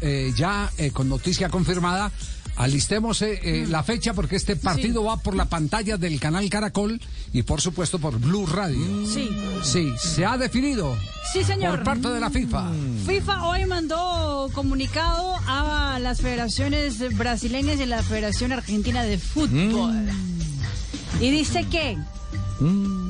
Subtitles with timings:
[0.00, 2.10] eh, ya eh, con noticia confirmada.
[2.56, 7.00] Alistemos eh, la fecha porque este partido va por la pantalla del canal Caracol
[7.32, 8.84] y por supuesto por Blue Radio.
[9.06, 9.30] Sí.
[9.62, 10.96] Sí, se ha definido.
[11.32, 11.76] Sí, señor.
[11.76, 12.72] Por parte de la FIFA.
[13.06, 20.08] FIFA hoy mandó comunicado a las federaciones brasileñas y la Federación Argentina de Fútbol.
[21.20, 21.96] Y dice que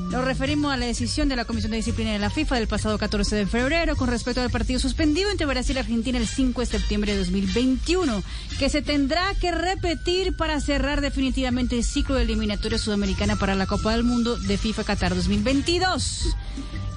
[0.09, 2.97] nos referimos a la decisión de la Comisión de Disciplina de la FIFA del pasado
[2.97, 6.65] 14 de febrero con respecto al partido suspendido entre Brasil y Argentina el 5 de
[6.65, 8.23] septiembre de 2021,
[8.57, 13.67] que se tendrá que repetir para cerrar definitivamente el ciclo de eliminatoria sudamericana para la
[13.67, 16.35] Copa del Mundo de FIFA Qatar 2022.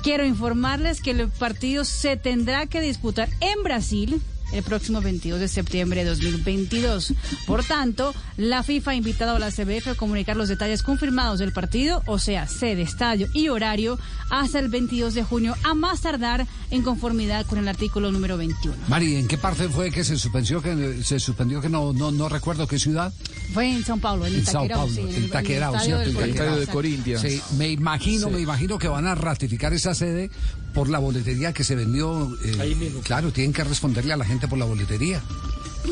[0.02, 4.22] Quiero informarles que el partido se tendrá que disputar en Brasil
[4.52, 7.15] el próximo 22 de septiembre de 2022.
[7.47, 11.52] Por tanto, la FIFA ha invitado a la CBF a comunicar los detalles confirmados del
[11.52, 13.98] partido, o sea, sede, estadio y horario,
[14.30, 18.77] hasta el 22 de junio, a más tardar en conformidad con el artículo número 21.
[18.88, 22.28] Mari, ¿en qué parte fue que se suspendió que se suspendió que no no, no
[22.28, 23.12] recuerdo qué ciudad?
[23.53, 26.31] Fue en São Paulo, en, En Sao Paulo, sí, en Itaquerão, estadio cierto, del el
[26.31, 27.20] estadio de Corinthians.
[27.22, 27.48] Corinthians.
[27.48, 30.31] Sí, me imagino, me imagino que van a ratificar esa sede
[30.73, 32.37] por la boletería que se vendió.
[32.45, 35.23] eh, Claro, tienen que responderle a la gente por la boletería.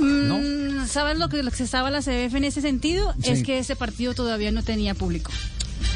[0.00, 0.39] ¿No?
[0.39, 3.12] Mm, ¿Sabes lo que, lo que se estaba la CBF en ese sentido?
[3.23, 3.31] Sí.
[3.31, 5.31] Es que ese partido todavía no tenía público.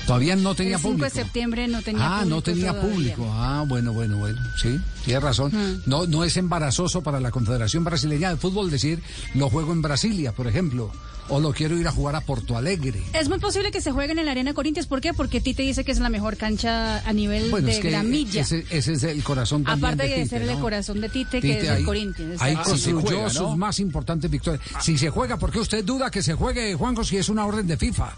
[0.07, 1.05] Todavía no tenía el 5 público.
[1.05, 2.35] de septiembre no tenía Ah, público.
[2.37, 2.91] no tenía todavía.
[2.95, 3.31] público.
[3.33, 4.41] Ah, bueno, bueno, bueno.
[4.61, 5.83] Sí, tiene razón.
[5.87, 9.01] No, no es embarazoso para la Confederación Brasileña de Fútbol decir
[9.35, 10.91] lo juego en Brasilia, por ejemplo,
[11.31, 13.03] o lo quiero ir a jugar a Porto Alegre.
[13.15, 14.87] Es muy posible que se jueguen en la Arena Corinthians.
[14.87, 15.15] ¿Por qué?
[15.15, 18.43] Porque Tite dice que es la mejor cancha a nivel Bueno, de es que gramilla.
[18.43, 21.69] ese, ese es el corazón también Aparte de ser el corazón de Tite, que es
[21.71, 22.43] ahí- el Corinthians.
[22.43, 22.77] Ahí exacto.
[22.77, 23.49] si se construyó juega, ¿no?
[23.49, 24.63] sus más importantes victorias.
[24.83, 27.67] Si se juega, ¿por qué usted duda que se juegue, Juanjo, si es una orden
[27.67, 28.13] de FIFA?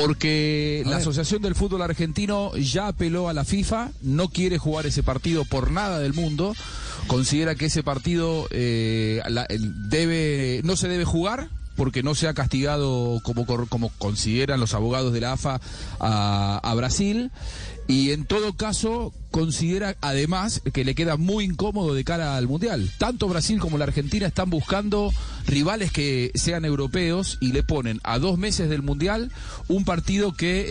[0.00, 0.96] Porque la.
[0.96, 5.70] Asociación del Fútbol Argentino ya apeló a la FIFA, no quiere jugar ese partido por
[5.70, 6.54] nada del mundo,
[7.06, 12.34] considera que ese partido eh, la- debe, no se debe jugar porque no se ha
[12.34, 15.60] castigado como, como consideran los abogados de la AFA
[15.98, 17.30] a, a Brasil
[17.88, 22.90] y en todo caso considera además que le queda muy incómodo de cara al Mundial.
[22.98, 25.12] Tanto Brasil como la Argentina están buscando
[25.46, 29.30] rivales que sean europeos y le ponen a dos meses del Mundial
[29.68, 30.66] un partido que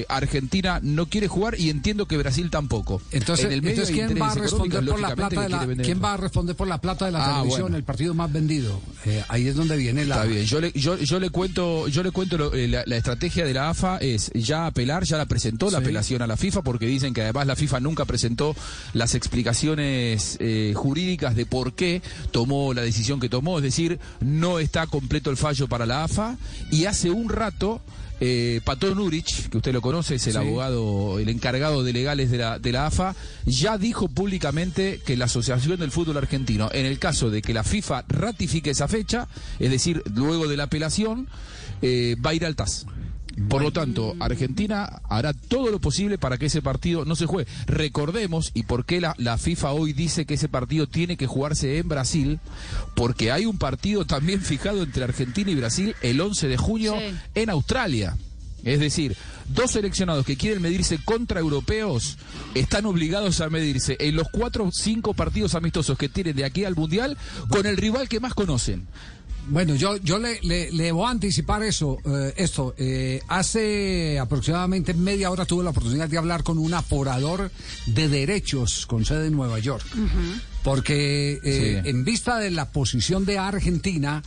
[0.00, 3.00] eh, Argentina no quiere jugar y entiendo que Brasil tampoco.
[3.10, 5.82] Entonces, En el medio entonces ¿quién va a responder por la plata de que la,
[5.84, 7.76] quién va a responder por la plata de la Ah, televisión, bueno.
[7.76, 8.80] el partido más vendido?
[9.04, 10.16] Eh, ahí es donde viene la.
[10.16, 12.96] Está bien, yo le, yo, yo le cuento, yo le cuento lo- eh, la, la
[12.96, 15.84] estrategia de la AFA es ya apelar, ya la presentó la Sí.
[15.84, 18.54] apelación a la FIFA porque dicen que además la FIFA nunca presentó
[18.94, 24.58] las explicaciones eh, jurídicas de por qué tomó la decisión que tomó, es decir, no
[24.58, 26.36] está completo el fallo para la AFA
[26.70, 27.80] y hace un rato
[28.20, 30.38] eh, Pato Nurich, que usted lo conoce, es el Sí.
[30.40, 33.14] abogado, el encargado de legales de la, de la AFA,
[33.46, 37.62] ya dijo públicamente que la Asociación del Fútbol Argentino, en el caso de que la
[37.62, 39.28] FIFA ratifique esa fecha,
[39.60, 41.28] es decir, luego de la apelación,
[41.80, 42.86] eh, va a ir al TAS.
[43.48, 47.50] Por lo tanto, Argentina hará todo lo posible para que ese partido no se juegue.
[47.66, 51.78] Recordemos, y por qué la, la FIFA hoy dice que ese partido tiene que jugarse
[51.78, 52.40] en Brasil,
[52.96, 57.14] porque hay un partido también fijado entre Argentina y Brasil el 11 de junio Sí.
[57.34, 58.16] en Australia.
[58.64, 59.16] Es decir,
[59.54, 62.18] dos seleccionados que quieren medirse contra europeos
[62.54, 66.64] están obligados a medirse en los cuatro o cinco partidos amistosos que tienen de aquí
[66.64, 67.16] al Mundial
[67.48, 68.88] con el rival que más conocen.
[69.50, 72.74] Bueno, yo, yo le, le, le voy a anticipar eso, eh, esto.
[72.76, 77.50] Eh, hace aproximadamente media hora tuve la oportunidad de hablar con un aforador
[77.86, 79.84] de derechos con sede en Nueva York.
[80.62, 81.88] Porque eh, Sí.
[81.88, 84.22] en vista de la posición de Argentina,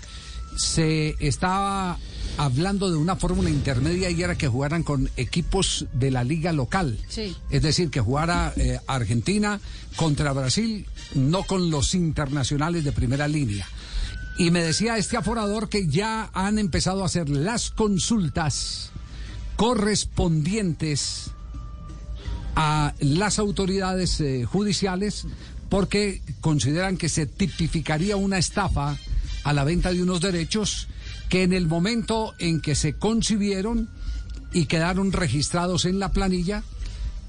[0.57, 1.97] se estaba
[2.37, 6.97] hablando de una fórmula intermedia y era que jugaran con equipos de la liga local.
[7.09, 7.35] Sí.
[7.51, 9.59] Es decir, que jugara eh, Argentina
[9.95, 13.67] contra Brasil, no con los internacionales de primera línea.
[14.37, 18.91] Y me decía este aforador que ya han empezado a hacer las consultas
[19.55, 21.31] correspondientes
[22.55, 25.25] a las autoridades eh, judiciales
[25.69, 28.97] porque consideran que se tipificaría una estafa
[29.43, 30.87] a la venta de unos derechos
[31.29, 33.89] que en el momento en que se concibieron
[34.51, 36.63] y quedaron registrados en la planilla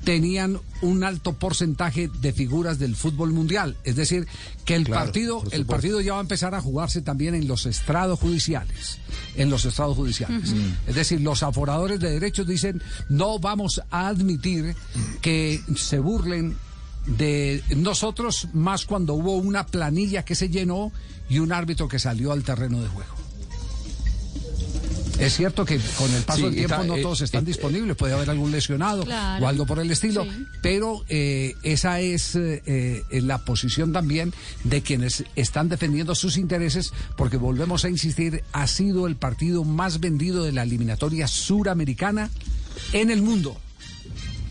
[0.04, 4.26] tenían un alto porcentaje de figuras del fútbol mundial, es decir,
[4.64, 7.66] que el Claro, partido el partido ya va a empezar a jugarse también en los
[7.66, 8.98] estrados judiciales,
[9.36, 10.54] en los estrados judiciales.
[10.86, 14.74] Es decir, los aforadores de derechos dicen, "No vamos a admitir
[15.20, 16.56] que se burlen
[17.06, 20.92] de nosotros más cuando hubo una planilla que se llenó
[21.28, 23.21] y un árbitro que salió al terreno de juego."
[25.26, 27.46] Es cierto que con el paso Sí, del tiempo está, no eh, todos están eh,
[27.46, 29.44] disponibles, puede haber algún lesionado Claro.
[29.44, 30.46] o algo por el estilo, Sí.
[30.60, 32.36] pero eh, esa es
[33.10, 34.32] la posición también
[34.64, 40.00] de quienes están defendiendo sus intereses, porque volvemos a insistir, ha sido el partido más
[40.00, 42.30] vendido de la eliminatoria suramericana
[42.92, 43.56] en el mundo.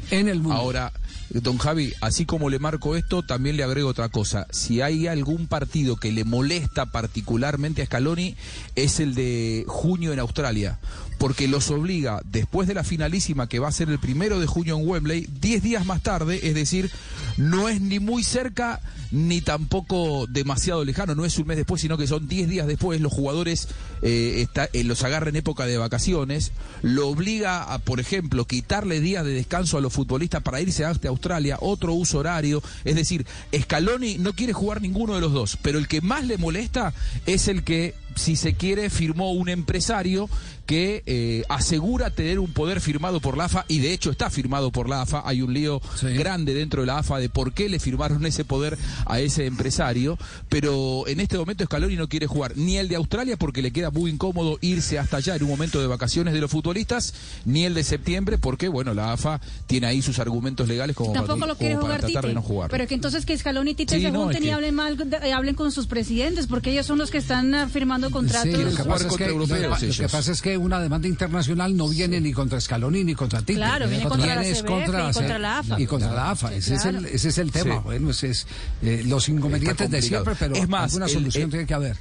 [0.09, 0.57] En el mundo.
[0.57, 0.91] Ahora,
[1.33, 4.47] don Javi, así como le marco esto, también le agrego otra cosa.
[4.51, 8.35] Si hay algún partido que le molesta particularmente a Scaloni,
[8.75, 10.79] es el de junio en Australia.
[11.17, 14.75] Porque los obliga, después de la finalísima que va a ser el primero de junio
[14.77, 16.89] en Wembley, 10 días más tarde, es decir,
[17.37, 18.81] no es ni muy cerca
[19.11, 22.99] ni tampoco demasiado lejano, no es un mes después, sino que son 10 días después,
[23.01, 23.67] los jugadores
[24.01, 28.99] eh, está- eh, los agarra en época de vacaciones, lo obliga a, por ejemplo, quitarle
[28.99, 31.20] días de descanso a los futbolistas para irse hasta Australia,
[31.59, 33.25] otro uso horario, es decir,
[33.55, 36.93] Scaloni no quiere jugar ninguno de los dos, pero el que más le molesta
[37.25, 40.29] es el que, si se quiere, firmó un empresario
[40.71, 44.71] que eh, asegura tener un poder firmado por la AFA y de hecho está firmado
[44.71, 46.07] por la AFA, hay un lío Sí.
[46.13, 50.17] grande dentro de la AFA de por qué le firmaron ese poder a ese empresario,
[50.47, 53.91] pero en este momento Scaloni no quiere jugar ni el de Australia porque le queda
[53.91, 57.13] muy incómodo irse hasta allá en un momento de vacaciones de los futbolistas,
[57.43, 61.37] ni el de septiembre porque, bueno, la AFA tiene ahí sus argumentos legales como Tampoco
[61.37, 62.27] para, lo quiere para jugar tratar Tite.
[62.29, 62.71] de no jugar.
[62.71, 64.95] Pero que entonces que Scaloni y Tite Sí, se no, junten y que- hablen mal,
[64.95, 68.43] de- hablen con sus presidentes, porque ellos son los que están ah, firmando contratos.
[68.55, 70.11] Sí, lo que, pasa es que, lo que- europeos lo que ellos.
[70.13, 73.55] pasa es que una demanda internacional no viene ni contra Scaloni ni contra Tite.
[73.55, 75.79] Claro, viene contra la y contra la AFA.
[75.81, 76.53] Y contra la AFA.
[76.53, 77.75] Ese, es, el, ese es el tema.
[77.75, 77.81] Sí.
[77.83, 78.47] Bueno, ese es
[78.81, 81.97] eh, los inconvenientes de siempre, pero Es más, alguna el- solución el- tiene que haber.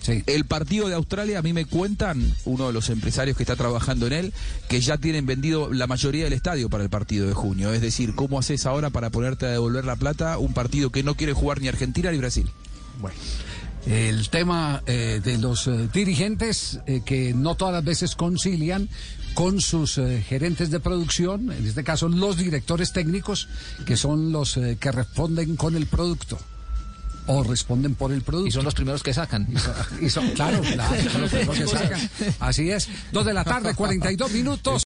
[0.00, 0.22] Sí.
[0.26, 4.06] El partido de Australia, a mí me cuentan, uno de los empresarios que está trabajando
[4.06, 4.32] en él,
[4.68, 7.72] que ya tienen vendido la mayoría del estadio para el partido de junio.
[7.72, 11.16] Es decir, ¿cómo haces ahora para ponerte a devolver la plata un partido que no
[11.16, 12.48] quiere jugar ni Argentina ni Brasil?
[13.00, 13.16] Bueno.
[13.86, 18.88] El tema eh, de los eh, dirigentes eh, que no todas las veces concilian
[19.34, 23.48] con sus eh, gerentes de producción, en este caso los directores técnicos,
[23.86, 26.38] que son los eh, que responden con el producto
[27.30, 28.48] o responden por el producto.
[28.48, 29.46] Y son los primeros que sacan.
[30.00, 32.10] Y son- claro, claro, son los primeros que sacan.
[32.40, 32.88] Así es.
[33.12, 34.74] Dos de la tarde, 42 minutos.